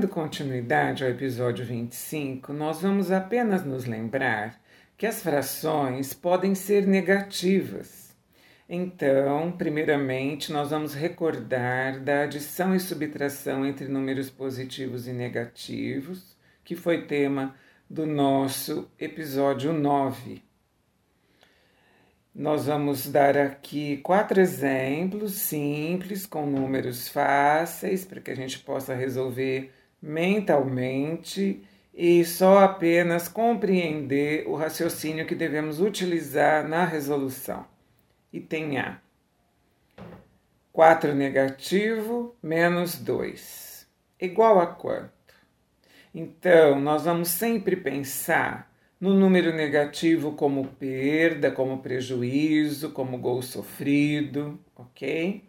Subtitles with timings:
[0.00, 4.58] Dando continuidade ao episódio 25, nós vamos apenas nos lembrar
[4.96, 8.16] que as frações podem ser negativas.
[8.66, 16.74] Então, primeiramente, nós vamos recordar da adição e subtração entre números positivos e negativos, que
[16.74, 17.54] foi tema
[17.88, 20.42] do nosso episódio 9.
[22.34, 28.94] Nós vamos dar aqui quatro exemplos simples com números fáceis para que a gente possa
[28.94, 37.66] resolver mentalmente e só apenas compreender o raciocínio que devemos utilizar na resolução.
[38.32, 39.00] Item A.
[40.72, 43.86] 4 negativo menos 2.
[44.20, 45.10] Igual a quanto?
[46.14, 48.70] Então, nós vamos sempre pensar
[49.00, 55.42] no número negativo como perda, como prejuízo, como gol sofrido, ok?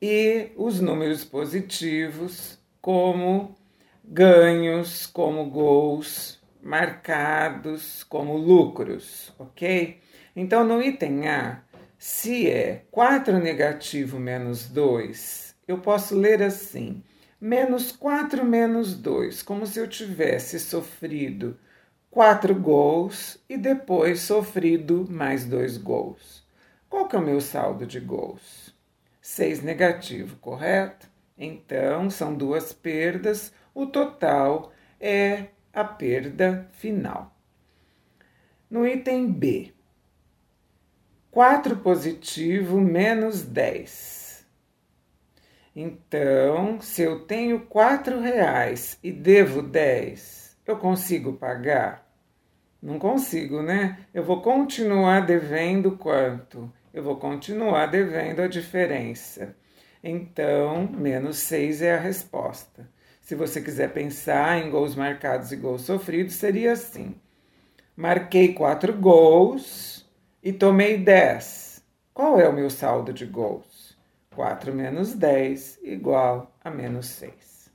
[0.00, 3.56] E os números positivos como
[4.04, 10.00] ganhos, como gols marcados, como lucros, ok?
[10.34, 11.62] Então no item A,
[11.98, 17.02] se é 4 negativo menos 2, eu posso ler assim:
[17.40, 21.58] menos 4 menos 2, como se eu tivesse sofrido
[22.10, 26.44] quatro gols e depois sofrido mais dois gols.
[26.88, 28.74] Qual que é o meu saldo de gols?
[29.20, 31.09] Seis negativo, correto?
[31.42, 37.34] Então, são duas perdas, o total é a perda final.
[38.70, 39.72] No item B,
[41.30, 44.46] 4 positivo menos 10.
[45.74, 52.06] Então, se eu tenho quatro reais e devo 10, eu consigo pagar?
[52.82, 54.04] Não consigo, né?
[54.12, 56.70] Eu vou continuar devendo quanto?
[56.92, 59.56] Eu vou continuar devendo a diferença.
[60.02, 62.88] Então, menos 6 é a resposta.
[63.20, 67.14] Se você quiser pensar em gols marcados e gols sofridos, seria assim:
[67.96, 70.08] marquei 4 gols
[70.42, 71.84] e tomei 10.
[72.14, 73.96] Qual é o meu saldo de gols?
[74.34, 77.70] 4 menos 10 igual a menos 6.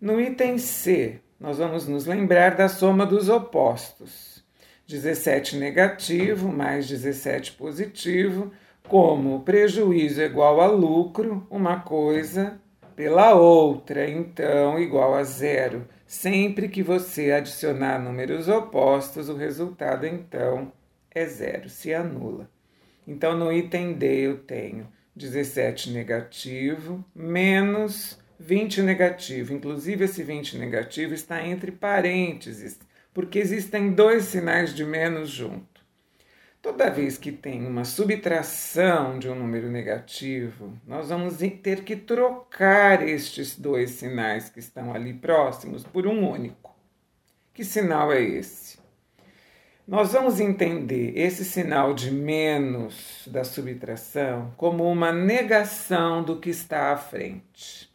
[0.00, 4.44] No item C, nós vamos nos lembrar da soma dos opostos.
[4.86, 8.52] 17 negativo mais 17 positivo,
[8.88, 12.60] como prejuízo igual a lucro, uma coisa
[12.94, 15.86] pela outra, então igual a zero.
[16.06, 20.72] Sempre que você adicionar números opostos, o resultado então
[21.10, 22.48] é zero, se anula.
[23.06, 29.52] Então no item D eu tenho 17 negativo menos 20 negativo.
[29.52, 32.78] Inclusive, esse 20 negativo está entre parênteses,
[33.12, 35.75] porque existem dois sinais de menos junto.
[36.66, 43.08] Toda vez que tem uma subtração de um número negativo, nós vamos ter que trocar
[43.08, 46.74] estes dois sinais que estão ali próximos por um único.
[47.54, 48.78] Que sinal é esse?
[49.86, 56.92] Nós vamos entender esse sinal de menos da subtração como uma negação do que está
[56.92, 57.88] à frente.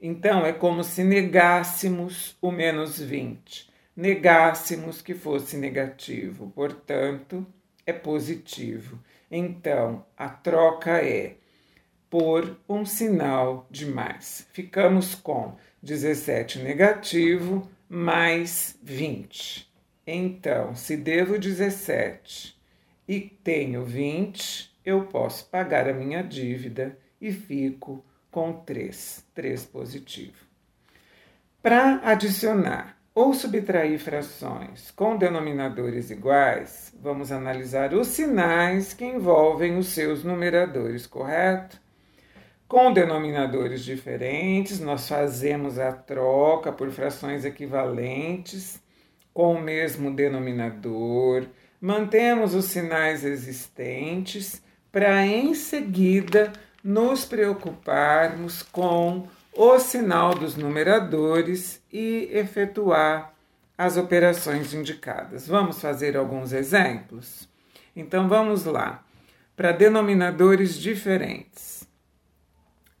[0.00, 7.44] Então é como se negássemos o menos 20, negássemos que fosse negativo, portanto,
[7.86, 8.98] é positivo.
[9.30, 11.36] Então a troca é
[12.10, 14.46] por um sinal de mais.
[14.52, 19.70] Ficamos com 17 negativo mais 20.
[20.06, 22.56] Então, se devo 17
[23.08, 30.44] e tenho 20, eu posso pagar a minha dívida e fico com 3, 3 positivo.
[31.62, 39.88] Para adicionar ou subtrair frações com denominadores iguais, vamos analisar os sinais que envolvem os
[39.88, 41.80] seus numeradores, correto?
[42.66, 48.80] Com denominadores diferentes, nós fazemos a troca por frações equivalentes
[49.34, 51.46] com o mesmo denominador,
[51.80, 62.28] mantemos os sinais existentes para em seguida nos preocuparmos com o sinal dos numeradores e
[62.32, 63.34] efetuar
[63.76, 65.46] as operações indicadas.
[65.46, 67.48] Vamos fazer alguns exemplos?
[67.94, 69.04] Então vamos lá.
[69.56, 71.86] Para denominadores diferentes.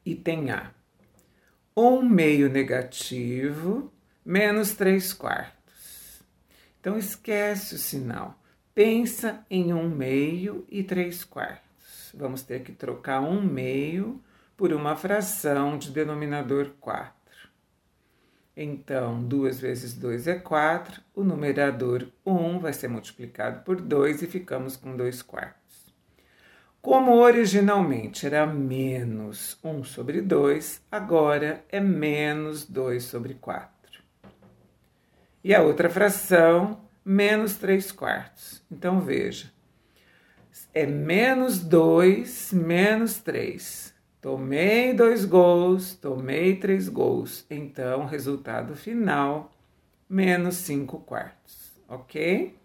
[0.04, 0.70] Item A.
[1.76, 3.92] Um meio negativo
[4.24, 6.22] menos 3 quartos.
[6.80, 8.38] Então esquece o sinal.
[8.74, 11.72] Pensa em um meio e 3 quartos
[12.14, 14.20] vamos ter que trocar um meio
[14.62, 17.12] por uma fração de denominador 4.
[18.56, 24.28] Então, 2 vezes 2 é 4, o numerador 1 vai ser multiplicado por 2 e
[24.28, 25.92] ficamos com 2 quartos.
[26.80, 34.00] Como originalmente era menos 1 sobre 2, agora é menos 2 sobre 4.
[35.42, 38.62] E a outra fração, menos 3 quartos.
[38.70, 39.50] Então veja,
[40.72, 43.91] é menos 2 menos 3.
[44.22, 47.44] Tomei dois gols, tomei três gols.
[47.50, 49.50] Então, resultado final,
[50.08, 51.72] menos 5 quartos.
[51.88, 52.56] Ok?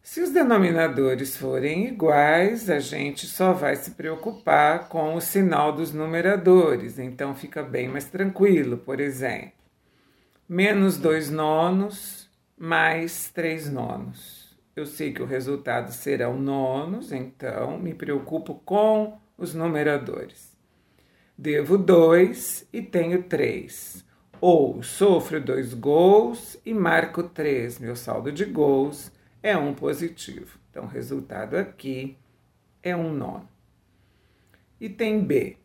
[0.00, 5.92] Se os denominadores forem iguais, a gente só vai se preocupar com o sinal dos
[5.92, 8.76] numeradores, então fica bem mais tranquilo.
[8.78, 9.50] Por exemplo,
[10.48, 14.56] menos 2 nonos mais 3 nonos.
[14.76, 20.56] Eu sei que o resultado serão nonos, então me preocupo com os numeradores.
[21.36, 24.04] Devo 2 e tenho 3.
[24.40, 27.78] Ou sofro dois gols e marco 3.
[27.78, 29.12] Meu saldo de gols
[29.42, 30.58] é um positivo.
[30.70, 32.16] Então, o resultado aqui
[32.82, 33.48] é um nono.
[34.80, 35.56] Item B.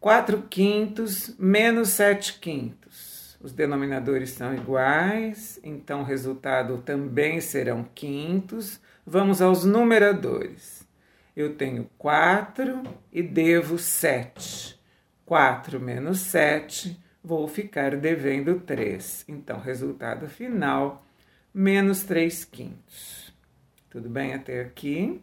[0.00, 3.36] 4 quintos menos 7 quintos.
[3.40, 8.80] Os denominadores são iguais, então o resultado também serão quintos.
[9.04, 10.86] Vamos aos numeradores.
[11.34, 14.78] Eu tenho 4 e devo 7.
[15.24, 19.24] 4 menos 7, vou ficar devendo 3.
[19.26, 21.06] Então, resultado final
[21.54, 23.32] menos 3 quintos.
[23.88, 25.22] Tudo bem até aqui?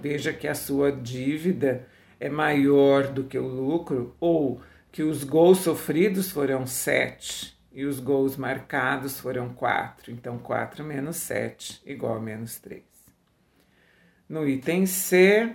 [0.00, 1.86] Veja que a sua dívida
[2.18, 4.60] é maior do que o lucro ou
[4.90, 10.10] que os gols sofridos foram 7 e os gols marcados foram 4.
[10.10, 12.95] Então, 4 menos 7 igual a menos 3.
[14.28, 15.54] No item C,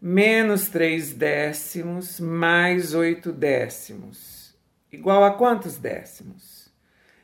[0.00, 4.54] menos 3 décimos mais 8 décimos.
[4.90, 6.70] Igual a quantos décimos?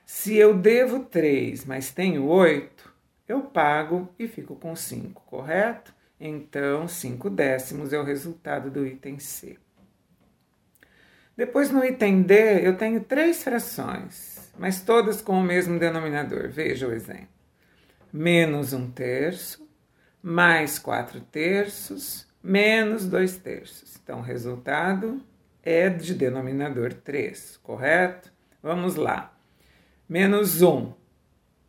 [0.07, 2.91] Se eu devo 3, mas tenho 8,
[3.29, 5.95] eu pago e fico com 5, correto?
[6.19, 9.59] Então, 5 décimos é o resultado do item C.
[11.37, 16.49] Depois, no item D, eu tenho três frações, mas todas com o mesmo denominador.
[16.49, 17.29] Veja o exemplo.
[18.11, 19.68] Menos 1 terço,
[20.23, 23.99] mais 4 terços, menos 2 terços.
[24.03, 25.23] Então, o resultado
[25.63, 28.33] é de denominador 3, correto?
[28.63, 29.39] Vamos lá
[30.09, 30.93] menos um,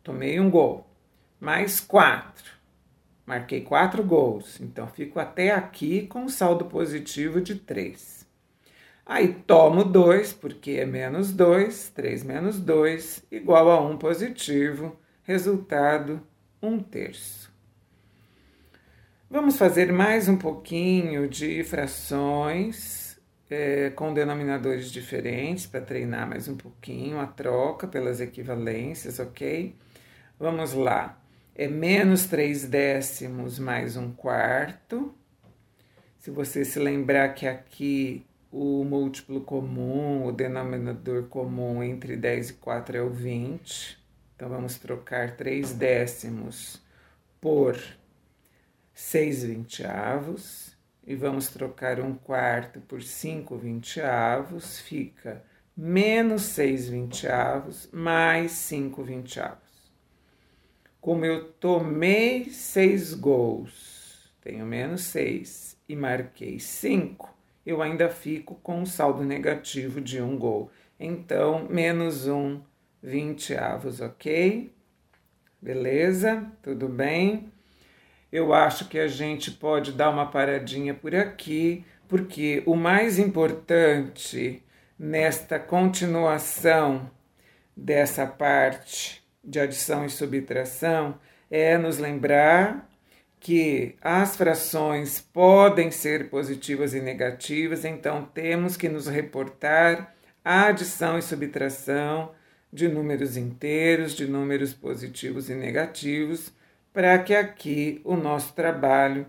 [0.02, 0.88] tomei um gol,
[1.38, 2.52] mais quatro,
[3.26, 8.26] marquei quatro gols, então fico até aqui com saldo positivo de três.
[9.04, 16.22] Aí tomo dois, porque é menos dois, três menos dois, igual a um positivo, resultado
[16.62, 17.49] um terço.
[19.32, 23.16] Vamos fazer mais um pouquinho de frações
[23.48, 29.76] é, com denominadores diferentes para treinar mais um pouquinho a troca pelas equivalências, ok?
[30.36, 31.16] Vamos lá.
[31.54, 35.14] É menos 3 décimos mais um quarto.
[36.18, 42.54] Se você se lembrar que aqui o múltiplo comum, o denominador comum entre 10 e
[42.54, 43.96] 4 é o 20.
[44.34, 46.82] Então, vamos trocar 3 décimos
[47.40, 47.78] por
[49.00, 50.76] 6 vinteavos
[51.06, 55.42] e vamos trocar um quarto por cinco vinteavos, fica
[55.74, 59.90] menos seis vinteavos mais cinco vinteavos.
[61.00, 68.82] Como eu tomei seis gols, tenho menos seis e marquei cinco, eu ainda fico com
[68.82, 70.70] um saldo negativo de um gol.
[71.00, 72.60] Então, menos um
[73.02, 74.70] vinteavos, ok?
[75.60, 76.46] Beleza?
[76.62, 77.50] Tudo bem?
[78.32, 84.62] Eu acho que a gente pode dar uma paradinha por aqui, porque o mais importante
[84.98, 87.10] nesta continuação
[87.76, 91.18] dessa parte de adição e subtração
[91.50, 92.88] é nos lembrar
[93.40, 101.18] que as frações podem ser positivas e negativas, então temos que nos reportar a adição
[101.18, 102.32] e subtração
[102.72, 106.52] de números inteiros, de números positivos e negativos
[106.92, 109.26] para que aqui o nosso trabalho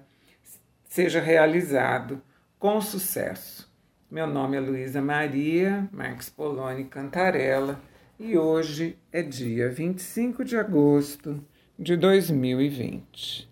[0.84, 2.22] seja realizado
[2.58, 3.72] com sucesso.
[4.10, 7.80] Meu nome é Luísa Maria Marques Poloni Cantarella
[8.20, 11.44] e hoje é dia 25 de agosto
[11.78, 13.51] de 2020.